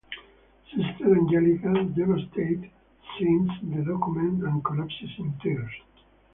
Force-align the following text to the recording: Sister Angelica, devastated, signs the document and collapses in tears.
Sister 0.67 1.13
Angelica, 1.13 1.71
devastated, 1.95 2.71
signs 3.19 3.51
the 3.61 3.83
document 3.87 4.41
and 4.43 4.65
collapses 4.65 5.11
in 5.19 5.37
tears. 5.43 5.71